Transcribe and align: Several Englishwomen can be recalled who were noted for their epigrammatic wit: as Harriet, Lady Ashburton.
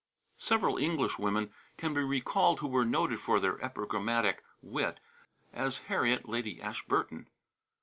Several 0.39 0.79
Englishwomen 0.79 1.53
can 1.77 1.93
be 1.93 2.01
recalled 2.03 2.59
who 2.59 2.67
were 2.67 2.85
noted 2.87 3.19
for 3.19 3.39
their 3.39 3.63
epigrammatic 3.63 4.43
wit: 4.59 4.99
as 5.53 5.77
Harriet, 5.91 6.27
Lady 6.27 6.59
Ashburton. 6.59 7.27